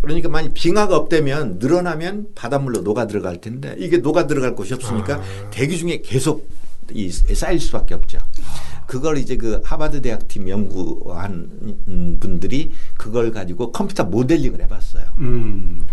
[0.00, 5.20] 그러니까 만약 빙하가 없다면 늘어나면 바닷물로 녹아 들어갈 텐데 이게 녹아 들어갈 곳이 없으니까
[5.50, 6.48] 대기 중에 계속
[6.92, 8.18] 이 쌓일 수밖에 없죠.
[8.86, 11.50] 그걸 이제 그 하버드 대학 팀 연구한
[11.88, 15.04] 음, 분들이 그걸 가지고 컴퓨터 모델링을 해봤어요.
[15.18, 15.84] 음.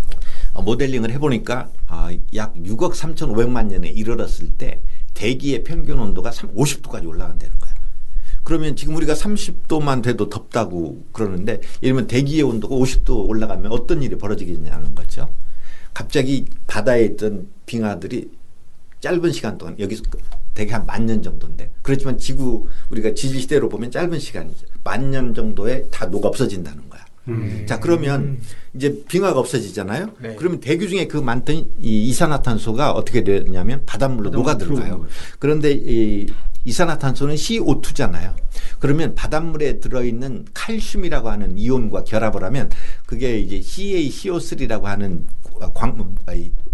[0.54, 4.80] 어, 모델링을 해보니까 아, 약 6억 3,500만 년에 이르렀을 때
[5.16, 7.74] 대기의 평균 온도가 50도까지 올라간다는 거야.
[8.44, 14.16] 그러면 지금 우리가 30도만 돼도 덥다고 그러는데 예를 들면 대기의 온도가 50도 올라가면 어떤 일이
[14.16, 15.28] 벌어지겠냐는 거죠.
[15.92, 18.30] 갑자기 바다에 있던 빙하들이
[19.00, 20.02] 짧은 시간 동안 여기서
[20.54, 24.66] 대개 한 만 년 정도인데 그렇지만 지구 우리가 지질 시대로 보면 짧은 시간이죠.
[24.84, 27.04] 만 년 정도에 다 녹아 없어진다는 거야.
[27.28, 27.64] 음.
[27.66, 28.38] 자 그러면
[28.74, 30.10] 이제 빙하가 없어지잖아요.
[30.20, 30.34] 네.
[30.36, 34.84] 그러면 대기 중에 그 많던 이 이산화탄소가 어떻게 되냐면 바닷물로 바닷물로 녹아 들어가요.
[34.84, 35.14] 들어오는 거죠.
[35.38, 36.26] 그런데 이
[36.64, 38.34] 이산화탄소는 CO2잖아요.
[38.80, 42.70] 그러면 바닷물에 들어있는 칼슘이라고 하는 이온과 결합을 하면
[43.06, 45.26] 그게 이제 CaCO3라고 하는
[45.74, 46.16] 광,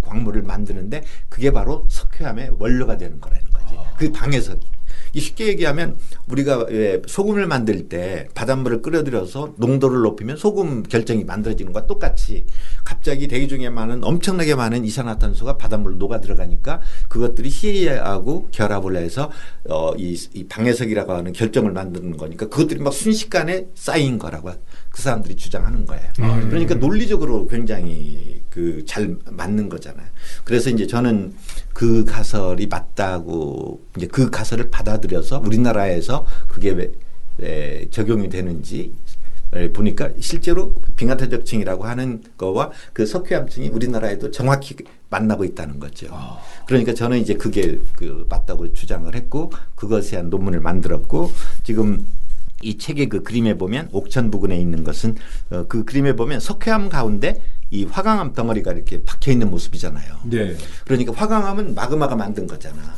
[0.00, 3.74] 광물을 만드는데 그게 바로 석회암의 원료가 되는 거라는 거지.
[3.98, 4.66] 그 방해석이.
[5.12, 5.96] 이 쉽게 얘기하면
[6.28, 12.46] 우리가 왜 소금을 만들 때 바닷물을 끓여들여서 농도를 높이면 소금 결정이 만들어지는 것과 똑같이
[12.84, 19.30] 갑자기 대기 중에 많은 엄청나게 많은 이산화탄소가 바닷물로 녹아 들어가니까 그것들이 CA하고 결합을 해서
[19.68, 24.52] 어, 이, 이 방해석이라고 하는 결정을 만드는 거니까 그것들이 막 순식간에 쌓인 거라고
[24.90, 26.04] 그 사람들이 주장하는 거예요.
[26.50, 30.06] 그러니까 논리적으로 굉장히 그 잘 맞는 거잖아요.
[30.44, 31.32] 그래서 이제 저는
[31.72, 36.92] 그 가설이 맞다고 이제 그 가설을 받아들여서 우리나라에서 그게 왜,
[37.40, 39.11] 에, 적용이 되는지 에,
[39.72, 44.76] 보니까 실제로 빙하퇴적층이라고 하는 거와 그 석회암층이 우리나라에도 정확히
[45.10, 46.06] 만나고 있다는 거죠.
[46.66, 51.30] 그러니까 저는 이제 그게 그 맞다고 주장을 했고 그것에 대한 논문을 만들었고
[51.64, 52.06] 지금
[52.62, 55.16] 이 책의 그 그림에 보면 옥천 부근에 있는 것은
[55.50, 60.20] 어, 그 그림에 보면 석회암 가운데 이 화강암 덩어리가 이렇게 박혀 있는 모습이잖아요.
[60.24, 60.56] 네.
[60.84, 62.94] 그러니까 화강암은 마그마가 만든 거잖아.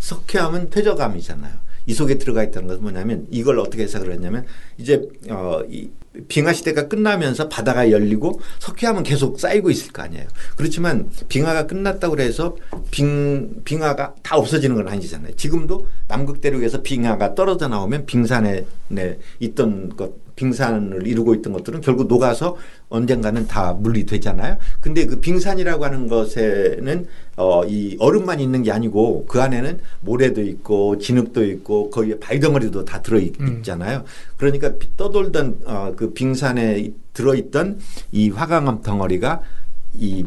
[0.00, 1.67] 석회암은 퇴적암이잖아요.
[1.88, 4.44] 이 속에 들어가 있다는 것은 뭐냐면 이걸 어떻게 해석을 했냐면
[4.78, 5.90] 이제 어 이
[6.26, 10.26] 빙하 시대가 끝나면서 바다가 열리고 석회암은 계속 쌓이고 있을 거 아니에요.
[10.56, 12.56] 그렇지만 빙하가 끝났다고 해서
[12.90, 15.36] 빙 빙하가 다 없어지는 건 아니잖아요.
[15.36, 22.06] 지금도 남극 대륙에서 빙하가 떨어져 나오면 빙산에 네, 있던 것 빙산을 이루고 있던 것들은 결국
[22.06, 22.56] 녹아서
[22.88, 24.56] 언젠가는 다 물이 되잖아요.
[24.80, 30.98] 근데 그 빙산이라고 하는 것에는 어, 이 얼음만 있는 게 아니고 그 안에는 모래도 있고
[30.98, 34.04] 진흙도 있고 거기에 바위덩어리도 다 들어 있, 잖아요
[34.36, 37.78] 그러니까 비- 떠돌던 어, 그 빙산에 들어있던
[38.12, 39.40] 이 화강암 덩어리가
[39.94, 40.24] 이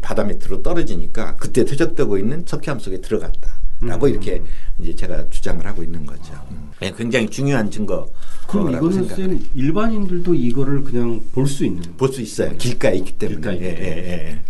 [0.00, 4.42] 바다 밑으로 떨어지니까 그때 퇴적되고 있는 석회암 속에 들어갔다 라고 이렇게
[4.80, 6.32] 이제 제가 주장을 하고 있는 거죠.
[6.50, 6.70] 음.
[6.96, 8.08] 굉장히 중요한 증거.
[8.48, 9.08] 그럼 라고 이거는.
[9.08, 11.82] 쌤 일반인들도 이거를 그냥 볼 수 있는.
[11.96, 12.56] 볼 수 있어요.
[12.56, 13.36] 길가에 있기 때문에.
[13.40, 13.96] 길가에 있기 예, 때문에.
[13.96, 14.40] 예, 예.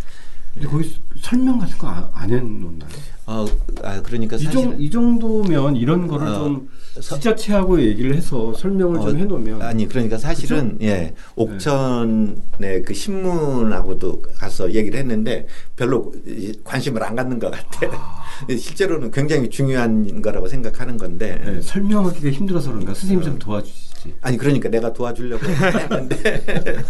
[0.57, 2.89] 근데 거기 설명 같은 거 안 해놓나요?
[3.29, 3.45] 어,
[3.83, 6.69] 아, 그러니까 이, 정, 이 정도면 이런 거를 어, 좀
[7.01, 14.23] 서- 지자체하고 얘기를 해서 설명을 좀 어, 해놓으면 아니 그러니까 사실은 예 옥천의 그 신문하고도
[14.39, 17.91] 가서 얘기를 했는데 별로 이- 관심을 안 갖는 것 같아.
[18.49, 21.43] 실제로는 굉장히 중요한 거라고 생각하는 건데.
[21.45, 22.95] 네, 설명하기가 힘들어서 그런가?
[22.95, 24.15] 선생님 좀 도와주시 지.
[24.23, 26.43] 아니 그러니까 내가 도와주려고 했는데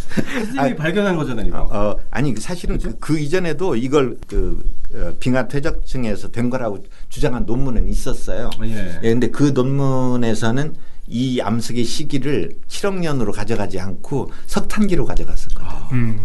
[0.45, 1.47] 선생님이 발견한 거잖아요.
[1.47, 1.59] 이거.
[1.71, 4.63] 어, 아니 사실은 그, 그 이전에도 이걸 그
[4.95, 8.51] 어, 빙하 퇴적층에서 된 거라고 주장한 논문은 있었어요.
[8.65, 8.99] 예.
[9.03, 10.75] 예, 근데 그 논문에서는
[11.09, 15.89] 이 암석의 시기를 7억 년으로 가져가지 않고 석탄기로 가져갔었거든요.
[15.93, 16.21] 음.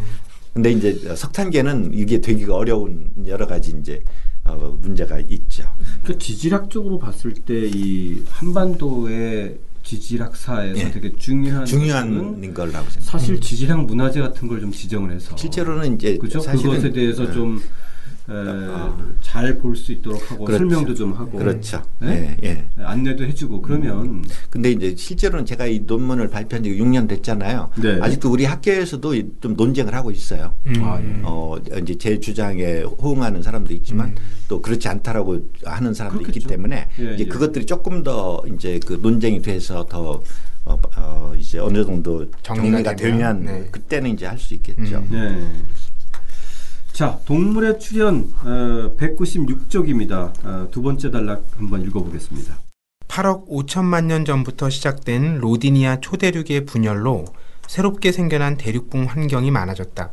[0.53, 4.01] 근데 이제 석탄계는 이게 되기가 어려운 여러 가지 이제
[4.43, 5.63] 어, 문제가 있죠.
[6.03, 9.57] 그 지질학적으로 봤을 때 이 한반도의
[9.99, 10.91] 지질학사에서 예.
[10.91, 13.01] 되게 중요한 중요한 거라고 생각합니다.
[13.01, 16.39] 사실 지질학 문화재 같은 걸 좀 지정을 해서 실제로는 이제 그죠?
[16.39, 17.29] 그것에 대해서
[18.27, 20.59] 어, 좀잘볼 수 있도록 하고 그렇죠.
[20.59, 21.81] 설명도 좀 하고 그렇죠.
[21.99, 22.37] 네?
[22.43, 22.65] 예, 예.
[22.83, 27.71] 안내도 해주고 그러면 근데 이제 실제로는 제가 이 논문을 발표한 지 6년 됐잖아요.
[27.81, 27.99] 네.
[28.01, 30.53] 아직도 우리 학계에서도 이- 좀 논쟁을 하고 있어요.
[30.67, 30.73] 음.
[30.83, 31.21] 아, 예.
[31.23, 34.15] 어, 이제 제 주장에 호응하는 사람도 있지만
[34.47, 36.31] 또 그렇지 않다라고 하는 사람도 있기 음.
[36.31, 36.47] 그렇겠죠.
[36.47, 37.25] 때문에 예, 이제 예.
[37.25, 40.21] 그것들이 조금 더 이제 그 논쟁이 돼서 더
[40.63, 43.67] 어, 어, 이제 어느 정도 정리가 정리가, 되면, 되면 네.
[43.71, 44.97] 그때는 이제 할 수 있겠죠.
[44.97, 45.07] 음.
[45.09, 45.63] 네.
[46.93, 50.45] 자, 동물의 출현 어, 196쪽입니다.
[50.45, 52.59] 어, 두 번째 단락 한번 읽어보겠습니다.
[53.07, 57.25] 8억 5천만 년 전부터 시작된 로디니아 초대륙의 분열로
[57.67, 60.11] 새롭게 생겨난 대륙붕 환경이 많아졌다.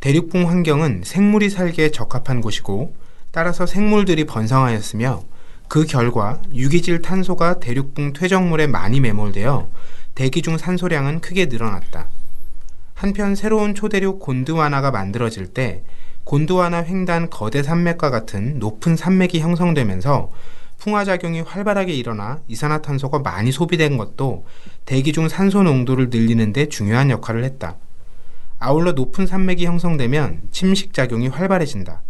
[0.00, 2.94] 대륙붕 환경은 생물이 살기에 적합한 곳이고
[3.32, 5.24] 따라서 생물들이 번성하였으며
[5.66, 9.68] 그 결과 유기질 탄소가 대륙붕 퇴적물에 많이 매몰되어
[10.14, 12.08] 대기 중 산소량은 크게 늘어났다.
[12.98, 15.84] 한편 새로운 초대륙 곤드와나가 만들어질 때
[16.24, 20.32] 곤드와나 횡단 거대 산맥과 같은 높은 산맥이 형성되면서
[20.78, 24.46] 풍화작용이 활발하게 일어나 이산화탄소가 많이 소비된 것도
[24.84, 27.76] 대기 중 산소 농도를 늘리는 데 중요한 역할을 했다.
[28.58, 32.02] 아울러 높은 산맥이 형성되면 침식작용이 활발해진다.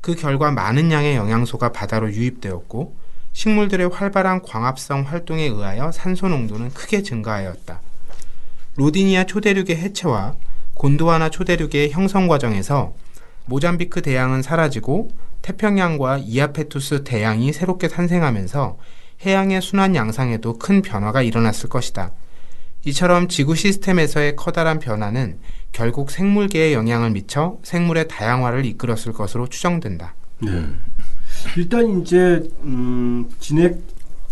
[0.00, 2.96] 그 결과 많은 양의 영양소가 바다로 유입되었고
[3.34, 7.91] 식물들의 활발한 광합성 활동에 의하여 산소 농도는 크게 증가하였다.
[8.76, 10.34] 로디니아 초대륙의 해체와
[10.74, 12.94] 곤도와나 초대륙의 형성 과정에서
[13.46, 15.10] 모잠비크 대양은 사라지고
[15.42, 18.78] 태평양과 이아페투스 대양이 새롭게 탄생하면서
[19.24, 22.12] 해양의 순환 양상에도 큰 변화가 일어났을 것이다.
[22.84, 25.38] 이처럼 지구 시스템에서의 커다란 변화는
[25.70, 30.14] 결국 생물계에 영향을 미쳐 생물의 다양화를 이끌었을 것으로 추정된다.
[30.40, 30.66] 네.
[31.56, 33.80] 일단 이제 음, 진액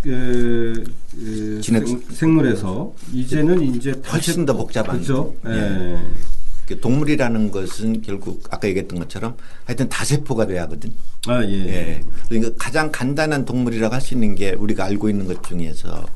[0.07, 4.99] 에, 에, 진액- 생, 생물에서 이제는 이제 훨씬 더 복잡한.
[4.99, 5.35] 그죠?
[5.47, 5.51] 예.
[5.53, 5.99] 예.
[6.67, 10.93] 그 동물이라는 것은 결국 아까 얘기했던 것처럼 하여튼 다세포가 돼야 하거든.
[11.27, 11.51] 아 예.
[11.69, 12.01] 예.
[12.29, 16.07] 그러니까 가장 간단한 동물이라고 할 수 있는 게 우리가 알고 있는 것 중에서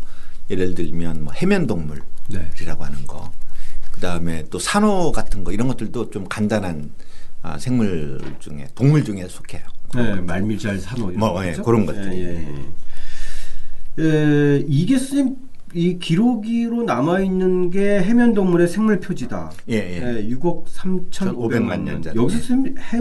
[0.51, 2.51] 예를 들면 뭐 해면 동물이라고 네.
[2.79, 3.33] 하는 거.
[3.93, 6.91] 그다음에 또 산호 같은 거 이런 것들도 좀 간단한
[7.43, 9.63] 아, 생물 중에 동물 중에 속해요.
[9.95, 11.45] 네, 말미잘 산호 뭐?
[11.47, 12.13] 예, 그런 것들.
[12.15, 12.65] 예, 예.
[13.99, 15.37] 에, 이게 선생님
[15.75, 19.51] 이 기록으로 남아 있는 게 해면 동물의 생물 표지다.
[19.71, 20.29] 예, 예.
[20.29, 22.01] 6억 3,500만 년.
[22.01, 22.15] 전에.
[22.21, 23.01] 여기서 선생님 해,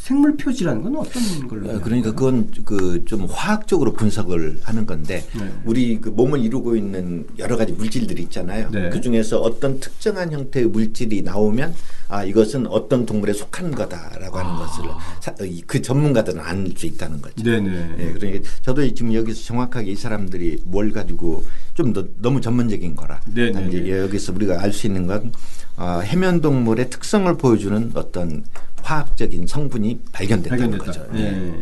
[0.00, 1.70] 생물 표지라는 건 어떤 걸로?
[1.70, 5.52] 어, 그러니까 그건 그 좀 화학적으로 분석을 하는 건데 네.
[5.64, 8.70] 우리 그 몸을 이루고 있는 여러 가지 물질들이 있잖아요.
[8.70, 8.88] 네.
[8.90, 11.74] 그 중에서 어떤 특정한 형태의 물질이 나오면
[12.08, 14.84] 아 이것은 어떤 동물에 속한 거다라고 하는 것을
[15.20, 15.34] 사-
[15.66, 17.42] 그 전문가들은 알 수 있다는 거죠.
[17.42, 17.96] 네네.
[17.98, 23.20] 예, 그러니까 저도 지금 여기서 정확하게 이 사람들이 뭘 가지고 좀 더 너무 전문적인 거라.
[23.32, 23.98] 네, 네, 네.
[24.00, 25.32] 여기서 우리가 알 수 있는 건
[25.80, 28.44] 어, 해면 동물의 특성을 보여주는 어떤
[28.82, 30.84] 화학적인 성분이 발견됐다는 발견됐다.
[31.06, 31.18] 거죠.
[31.18, 31.54] 예.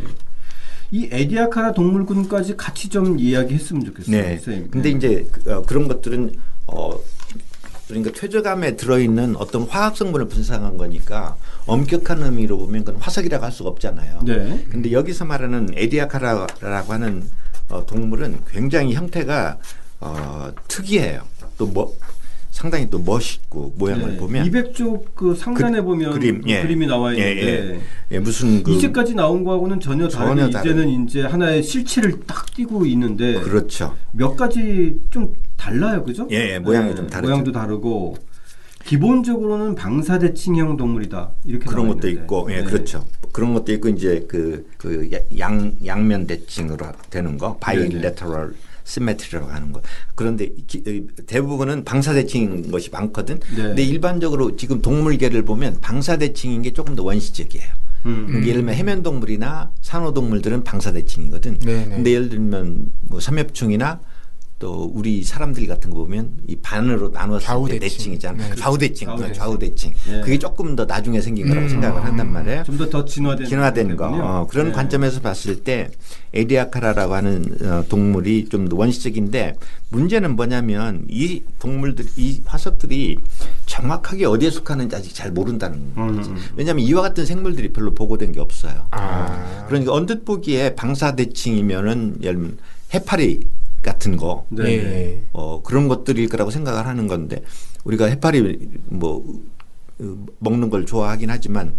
[0.91, 4.17] 이 에디아카라 동물군까지 같이 좀 이야기했으면 좋겠어요.
[4.17, 4.39] 네.
[4.39, 4.71] 선생님.
[4.73, 4.97] 근데 네.
[4.97, 6.35] 이제 그, 어, 그런 것들은
[6.67, 6.99] 어
[7.87, 13.71] 그러니까 퇴적암에 들어있는 어떤 화학 성분을 분석한 거니까 엄격한 의미로 보면 그건 화석이라고 할 수가
[13.71, 14.23] 없잖아요.
[14.25, 14.67] 네.
[14.69, 17.31] 근데 여기서 말하는 에디아카라라고 하는
[17.69, 19.59] 어, 동물은 굉장히 형태가
[20.01, 21.23] 어, 특이해요.
[21.57, 21.97] 또 뭐
[22.59, 24.17] 상당히 또 멋있고 모양을 네.
[24.17, 26.61] 보면 200쪽 그 상단에 그- 보면 그림, 그 예.
[26.63, 31.05] 그림이 나와 예, 있는데 예, 무슨 그 이제까지 나온 거하고는 전혀 다르게 전혀 다른- 이제는
[31.05, 33.95] 이제 하나의 실체를 딱 띄고 있는데 그렇죠.
[34.11, 36.27] 몇 가지 좀 달라요, 그죠?
[36.27, 37.31] 네, 예, 예, 모양이 좀 다르죠.
[37.31, 38.17] 모양도 다르고
[38.85, 42.23] 기본적으로는 방사 대칭형 동물이다 이렇게 그런 것도 있는데.
[42.25, 42.65] 있고, 예, 네.
[42.65, 43.05] 그렇죠.
[43.33, 48.53] 그런 것도 있고 이제 그 그양 양면 대칭으로 되는 거, 바이레터럴
[48.89, 49.83] 시메트리라고 하는 거.
[50.15, 53.39] 그런데 기- 이 대부분은 방사대칭인 것이 많거든.
[53.55, 53.63] 네.
[53.63, 57.67] 근데 일반적으로 지금 동물계를 보면 방사대칭인 게 조금 더 원시적이에요.
[58.07, 58.27] 음.
[58.27, 61.59] 그러니까 예를 들면 해면동물이나 산호동물들은 방사대칭이거든.
[61.59, 61.95] 네네.
[61.97, 64.01] 근데 예를 들면 뭐 삼엽충이나
[64.59, 67.81] 또 우리 사람들 같은 거 보면 이 반으로 나눠서 좌우대칭.
[67.81, 68.49] 대칭이잖아.
[68.49, 68.55] 네.
[68.57, 69.35] 좌우대칭, 좌우대칭.
[69.35, 69.93] 좌우대칭.
[70.09, 70.21] 예.
[70.21, 71.69] 그게 조금 더 나중에 생긴 거라고 음.
[71.69, 72.65] 생각을 한단 말이에요.
[72.65, 74.09] 좀 더 더 진화된 진화된 거.
[74.09, 74.73] 어, 그런 네.
[74.73, 75.91] 관점에서 봤을 때
[76.35, 79.55] 에디아카라라고 하는 어, 동물이 좀더 원시적인데
[79.91, 83.17] 문제는 뭐냐면 이 동물들 이 화석들이
[83.67, 86.31] 정확하게 어디에 속하는지 아직 잘 모른다는 거지.
[86.31, 86.37] 음.
[86.57, 88.87] 왜냐하면 이와 같은 생물들이 별로 보고된 게 없어요.
[88.91, 89.65] 아.
[89.69, 92.59] 그러니까 언뜻 보기에 방사대칭이면은 예를 들면
[92.95, 93.41] 해파리
[93.89, 94.65] 같은 거 네.
[94.65, 95.23] 예.
[95.33, 97.43] 어, 그런 것들일 거라고 생각을 하는 건데
[97.85, 99.25] 우리가 해파리 뭐
[100.01, 101.75] 어, 먹는 걸 좋아하긴 하지만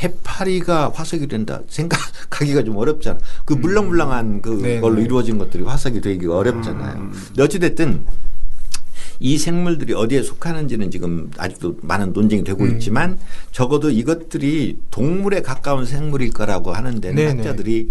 [0.00, 3.18] 해파리가 화석이 된다 생각하기가 좀 어렵잖아.
[3.44, 5.02] 그 물렁물렁한 네, 그걸로 네.
[5.02, 7.10] 이루어진 것들이 화석이 되기가 어렵잖아요.
[7.28, 8.04] 근데 어찌됐든
[9.20, 13.18] 이 생물들이 어디에 속하는지는 지금 아직도 많은 논쟁이 되고 있지만
[13.52, 17.36] 적어도 이것들이 동물에 가까운 생물일 거라고 하는 데는 네네.
[17.42, 17.90] 학자들이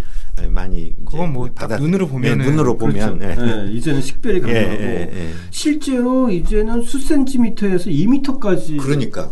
[0.50, 3.42] 많이 그건 뭐딱 받아- 눈으로 보면은 네, 눈으로 보면 그렇죠.
[3.42, 3.68] 예.
[3.68, 5.30] 예, 이제는 식별이 예, 가능하고 예, 예.
[5.52, 9.30] 실제로 이제는 수 센티미터에서 2미터까지 그러니까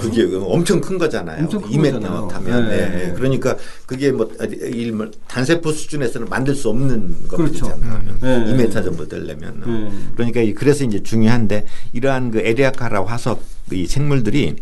[0.00, 1.44] 그게 엄청 큰 거잖아요.
[1.44, 2.28] 엄청 큰 2m 거잖아요.
[2.32, 2.74] 하면 네.
[2.76, 3.12] 예, 예.
[3.12, 3.56] 그러니까
[3.86, 4.30] 그게 뭐
[4.62, 7.66] 일- 뭐 단세포 수준에서는 만들 수 없는 그렇죠.
[7.66, 8.02] 것들이잖아요.
[8.20, 8.44] 네.
[8.52, 9.90] 2m 정도 되려면 네.
[10.16, 14.56] 그러니까 이- 그래서 이제 중요한데 이러한 그 에디아카라 화석 이 생물들이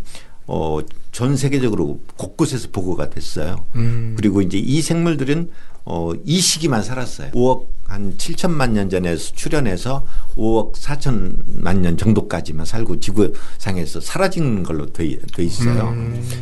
[0.47, 0.79] 어,
[1.13, 3.65] 전 세계적으로 곳곳에서 보고가 됐어요.
[3.77, 4.15] 음.
[4.17, 5.51] 그리고 이제 이 생물들은
[5.85, 7.31] 어, 이 시기만 살았어요.
[7.33, 10.05] 5억 한 7천만 년 전에 출현해서
[10.39, 15.95] 5억 4천만 년 정도까지만 살고 지구상에서 사라진 걸로 돼, 돼 있어요.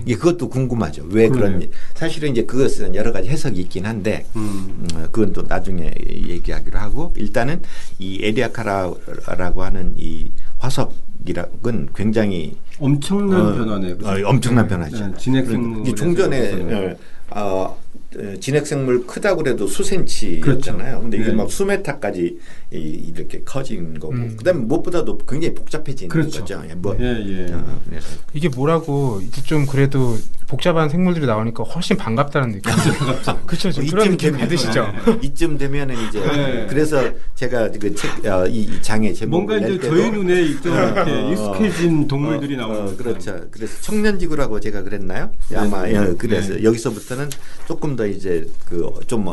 [0.04, 1.04] 이게 그것도 궁금하죠.
[1.08, 1.70] 왜 그런 그러네요.
[1.94, 4.86] 사실은 이제 그것은 여러 가지 해석이 있긴 한데 음.
[4.92, 7.62] 음, 그건 또 나중에 얘기하기로 하고 일단은
[7.98, 13.94] 이 에디아카라라고 하는 이 화석이라는 굉장히 엄청난 어, 변화네.
[13.94, 14.08] 그죠?
[14.08, 15.06] 어, 엄청난 변화죠.
[15.06, 15.12] 네.
[15.82, 16.96] 이게 종전에
[17.30, 17.76] 어,
[18.40, 20.40] 진핵생물 크다고 그래도 수센치였잖아요.
[20.40, 21.00] 그렇죠.
[21.00, 21.32] 근데 이게 네.
[21.34, 22.38] 막 수메타까지
[22.72, 24.14] 이, 이렇게 커진 거고.
[24.36, 26.40] 그다음에 무엇보다도 굉장히 복잡해지는 그렇죠.
[26.40, 26.62] 거죠.
[26.70, 27.52] 예, 뭐, 예, 예.
[27.52, 30.16] 어, 그래서 이게 뭐라고 이제 좀 그래도
[30.48, 32.72] 복잡한 생물들이 나오니까 훨씬 반갑다는 느낌.
[33.46, 33.72] 그렇죠.
[33.72, 34.86] 좀 그런 느낌 되면- 받으시죠?
[35.22, 36.66] 이쯤 되면은 이제 네.
[36.68, 37.02] 그래서
[37.34, 41.32] 제가 그책 어, 이, 이 장의 제목을 뭔가 이제 저희 눈에 좀 이렇게 어, 어,
[41.32, 42.96] 익숙해진 동물들이 어, 나오는 어, 듯한.
[42.96, 43.40] 그렇죠.
[43.50, 45.32] 그래서 청년지구라고 제가 그랬나요?
[45.54, 45.94] 아마 네.
[45.94, 47.28] 예, 그래서 여기서부터는
[47.66, 49.26] 조금 더 이제 그 좀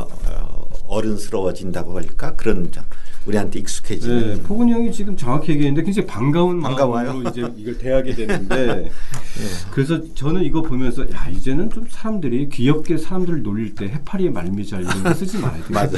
[0.88, 2.84] 어른스러워진다고 할까 그런 점.
[3.26, 4.36] 우리한테 익숙해지는.
[4.36, 7.24] 네, 포근이 형이 지금 정확히 얘기했는데 굉장히 반가운 반가워요.
[7.30, 8.92] 이제 이걸 대하게 되는데
[9.72, 15.04] 그래서 저는 이거 보면서 야 이제는 좀 사람들이 귀엽게 사람들을 놀릴 때 해파리의 말미잘 이런
[15.04, 15.74] 거 쓰지 말아야 돼.
[15.74, 15.98] 맞아.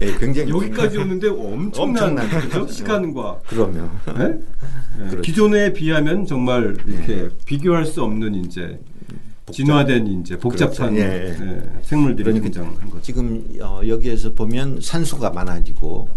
[0.00, 2.66] 예, 굉장히 여기까지 오는데 엄청난, 엄청난?
[2.66, 4.28] 시간과 그러면 네?
[4.98, 5.20] 네, 그렇죠.
[5.20, 8.80] 기존에 비하면 정말 이렇게 비교할 수 없는 이제
[9.52, 10.96] 진화된 이제 복잡한 그렇죠.
[10.96, 11.56] 예, 예.
[11.56, 13.02] 예, 생물들이 그러니까 등장한 거죠.
[13.02, 16.08] 지금 어, 여기에서 보면 산소가 많아지고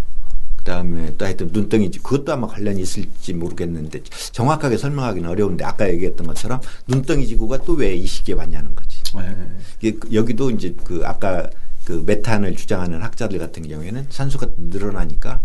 [0.58, 6.26] 그다음에 또 하여튼 눈덩이 지- 그것도 아마 관련이 있을지 모르겠는데 정확하게 설명하기는 어려운데 아까 얘기했던
[6.28, 8.98] 것처럼 눈덩이 지구가 또 왜 이 시기에 왔냐는 거지.
[9.84, 11.48] 예, 그- 여기도 이제 그 아까
[11.86, 15.40] 그 메탄을 주장하는 학자들 같은 경우에는 산소가 늘어나니까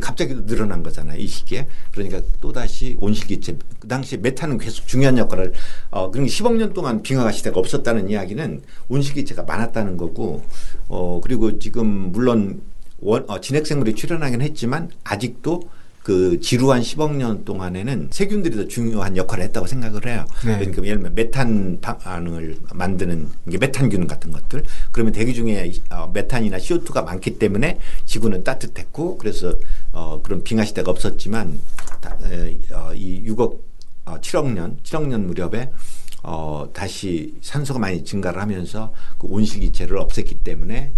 [0.00, 5.52] 갑자기 늘어난 거잖아요 이 시기에 그러니까 또 다시 온실기체 그 당시 메탄은 계속 중요한 역할을
[5.90, 10.44] 어 그러니까 10억 년 동안 빙하가 시대가 없었다는 이야기는 온실기체가 많았다는 거고
[10.88, 12.60] 어 그리고 지금 물론
[12.98, 15.68] 원, 어, 진핵생물이 출현하긴 했지만 아직도
[16.06, 20.24] 그 지루한 10억 년 동안에는 세균들이 더 중요한 역할을 했다고 생각을 해요.
[20.44, 20.56] 네.
[20.56, 24.62] 그러니까 예를 들면 메탄 반응을 만드는 이게 메탄균 같은 것들.
[24.92, 29.58] 그러면 대기 중에 어, 메탄이나 CO2가 많기 때문에 지구는 따뜻했고 그래서
[29.92, 31.60] 어, 그런 빙하 시대가 없었지만
[32.00, 33.58] 다, 에, 어, 이 6억
[34.06, 35.70] 어, 7억 년, 7억 년 무렵에
[36.22, 40.92] 어, 다시 산소가 많이 증가를 하면서 그 온실기체를 없앴기 때문에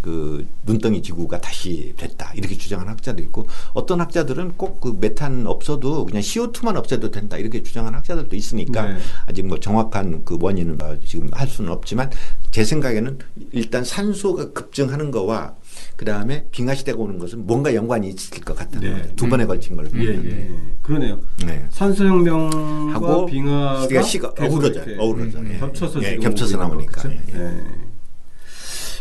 [0.00, 6.04] 그 눈덩이 지구가 다시 됐다 이렇게 주장하는 학자도 있고 어떤 학자들은 꼭 그 메탄 없어도
[6.04, 8.98] 그냥 CO2만 없애도 된다 이렇게 주장하는 학자들도 있으니까 네.
[9.26, 12.10] 아직 뭐 정확한 그 원인은 뭐 지금 할 수는 없지만
[12.50, 13.18] 제 생각에는
[13.52, 15.54] 일단 산소가 급증하는 거와
[15.96, 19.02] 그 다음에 빙하 시대가 오는 것은 뭔가 연관이 있을 것 같다는 네.
[19.02, 19.16] 거죠.
[19.16, 20.24] 두 번에 걸친 걸 예, 보면.
[20.24, 20.50] 예, 예.
[20.82, 21.20] 그러네요.
[21.46, 21.66] 네.
[21.70, 24.34] 산소혁명과 하고 빙하가 시대가 시가.
[24.38, 25.44] 이렇게 어우러져.
[25.46, 25.58] 예.
[25.58, 27.10] 겹쳐서 예, 지금 겹쳐서 나오니까.
[27.10, 27.20] 예.
[27.34, 27.64] 예.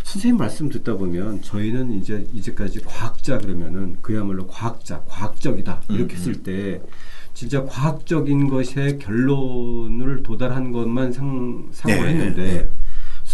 [0.04, 6.44] 선생님 말씀 듣다 보면 저희는 이제 이제까지 과학자 그러면은 그야말로 과학자, 과학적이다 이렇게 음, 했을
[6.44, 6.82] 때
[7.34, 12.70] 진짜 과학적인 것에 결론을 도달한 것만 상, 상고를 네, 했는데 네.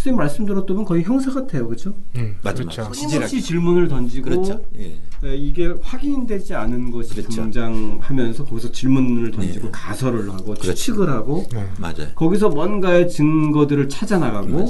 [0.07, 1.93] 선생님 말씀 들었더면 거의 형사 같아요, 그렇죠?
[2.15, 2.89] 음, 맞아, 그렇죠.
[2.89, 4.63] 끊임없이 질문을 던지고 그렇죠.
[4.77, 4.97] 예.
[5.23, 7.29] 에, 이게 확인되지 않은 것이 그렇죠.
[7.43, 9.71] 등장하면서 거기서 질문을 던지고 네.
[9.71, 10.73] 가설을 하고 그렇죠.
[10.73, 11.67] 추측을 하고 네.
[11.79, 12.07] 맞아요.
[12.15, 14.65] 거기서 뭔가의 증거들을 찾아 나가고.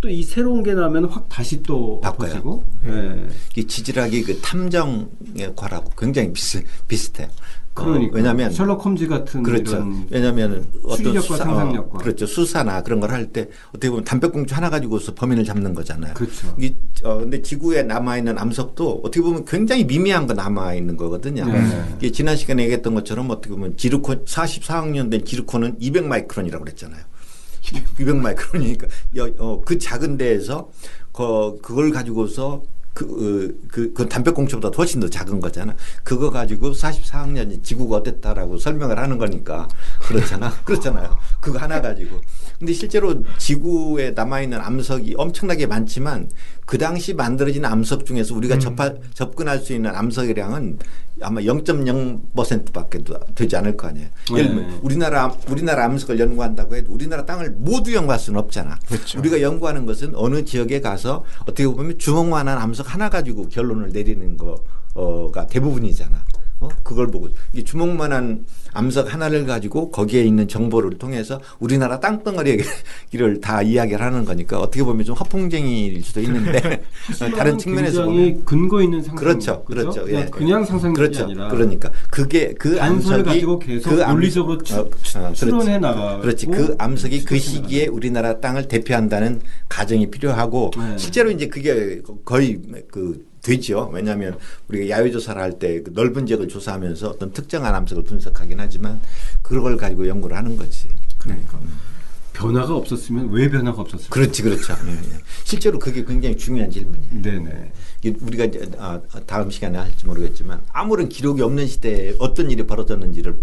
[0.00, 2.28] 또 이 새로운 게 나면 확 다시 또 바꿔요.
[2.30, 3.28] 엎어지고 예.
[3.54, 7.28] 이 지질학이 그 탐정의 과라고 굉장히 비슷 비슷해요.
[7.74, 9.82] 어, 그러니까 왜냐하면 셜록 홈즈 같은 그렇죠.
[10.10, 11.96] 왜냐하면 어떤 수사, 상상력과.
[11.96, 12.26] 어, 그렇죠.
[12.26, 16.12] 수사나 그런 걸 할 때 어떻게 보면 담배꽁초 하나 가지고서 범인을 잡는 거잖아요.
[16.14, 16.54] 그렇죠.
[16.60, 21.46] 이 어, 근데 지구에 남아 있는 암석도 어떻게 보면 굉장히 미미한 거 남아 있는 거거든요.
[21.46, 21.94] 네.
[21.98, 27.02] 이게 지난 시간에 얘기했던 것처럼 어떻게 보면 지르콘 44억 년 된 지르콘은 200 마이크론이라고 그랬잖아요.
[27.98, 30.70] 200 마이크론이니까 여- 어, 그 작은 데에서
[31.12, 32.62] 그 그걸 가지고서
[32.94, 35.74] 그, 어, 그, 그 담배꽁초보다 훨씬 더 작은 거잖아.
[36.04, 39.68] 그거 가지고 44억 년이 지구가 어땠다라고 설명을 하는 거니까.
[40.00, 40.52] 그렇잖아.
[40.64, 41.18] 그렇잖아요.
[41.40, 42.20] 그거 하나 가지고.
[42.58, 46.28] 근데 실제로 지구에 남아있는 암석이 엄청나게 많지만
[46.64, 50.78] 그 당시 만들어진 암석 중에서 우리가 접하, 접근할 수 있는 암석이량은
[51.20, 53.00] 아마 0.0%밖에
[53.34, 54.08] 되지 않을 거 아니에요.
[54.32, 54.78] 예를 들면 네.
[54.82, 58.78] 우리나라 우리나라 암석을 연구한다고 해도 우리나라 땅을 모두 연구할 수는 없잖아.
[58.86, 59.18] 그렇죠.
[59.18, 65.46] 우리가 연구하는 것은 어느 지역에 가서 어떻게 보면 주먹만한 암석 하나 가지고 결론을 내리는 거가
[65.46, 66.24] 대부분이잖아.
[66.62, 66.68] 어?
[66.82, 68.44] 그걸 보고 이 주먹만한
[68.74, 72.64] 암석 하나를 가지고 거기에 있는 정보를 통해서 우리나라 땅덩어리를
[73.42, 76.82] 다 이야기를 하는 거니까 어떻게 보면 좀 허풍쟁이일 수도 있는데
[77.36, 79.80] 다른 측면에서 보면 근거 있는 상상 그렇죠, 그죠?
[79.90, 80.04] 그렇죠.
[80.04, 80.26] 그냥, 예.
[80.30, 81.24] 그냥 상상이 그렇죠.
[81.24, 85.34] 아니라 그러니까 그게 그 암석이 가지고 계속 암- 논리적으로 추- 어, 어, 그렇지.
[85.34, 86.46] 추론해 나가고 그렇지.
[86.46, 90.96] 그 암석이 그 시기에 우리나라 땅을 대표한다는 가정이 필요하고 네.
[90.96, 93.90] 실제로 이제 그게 거의 그 되죠.
[93.92, 99.00] 왜냐하면 우리가 야외 조사를 할 때 넓은 지역을 조사하면서 어떤 특정한 암석을 분석하긴 하지만
[99.42, 100.88] 그걸 가지고 연구를 하는 거지.
[101.18, 101.58] 그러니까
[102.32, 104.08] 변화가 없었으면 왜 변화가 없었을까?
[104.08, 104.74] 그렇지, 그렇죠.
[104.86, 105.18] 예, 예.
[105.44, 107.22] 실제로 그게 굉장히 중요한 질문이에요.
[107.22, 107.72] 네네.
[108.22, 113.42] 우리가 이제 아, 다음 시간에 할지 모르겠지만 아무런 기록이 없는 시대에 어떤 일이 벌어졌는지를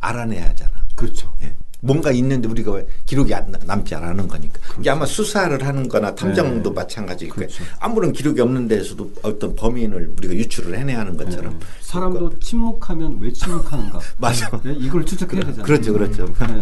[0.00, 0.72] 알아내야 하잖아.
[0.96, 1.36] 그렇죠.
[1.42, 1.54] 예.
[1.80, 4.60] 뭔가 있는데 우리가 왜 기록이 안, 남지 않은 거니까.
[4.78, 6.74] 이게 아마 수사를 하는 거나 탐정도 네.
[6.74, 7.48] 마찬가지일 거예요.
[7.48, 7.64] 그렇죠.
[7.78, 11.58] 아무런 기록이 없는 데서도 어떤 범인을 우리가 유출을 해내야 하는 것처럼.
[11.58, 11.66] 네.
[11.80, 13.98] 사람도 침묵하면 왜 침묵하는가?
[14.18, 14.50] 맞아.
[14.62, 15.64] 네, 이걸 추적해야 되잖아요.
[15.64, 16.26] 그렇죠, 그렇죠.
[16.26, 16.60] 네.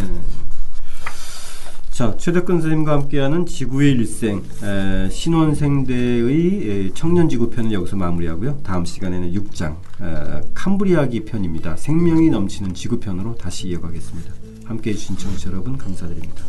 [1.90, 8.60] 자, 최덕근 선생님과 함께하는 지구의 일생 에, 신원생대의 에, 청년지구 편을 여기서 마무리하고요.
[8.62, 11.74] 다음 시간에는 6장 에, 캄브리아기 편입니다.
[11.74, 14.30] 생명이 넘치는 지구 편으로 다시 이어가겠습니다.
[14.68, 16.44] 함께해 주신 청취자 여러분 감사드립니다.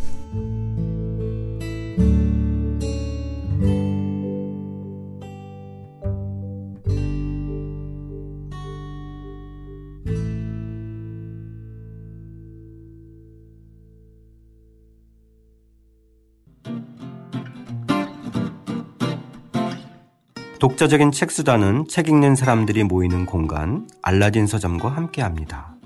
[20.60, 25.79] 독자적인 책 수다는 책 읽는 사람들이 모이는 공간 알라딘 서점과 함께합니다.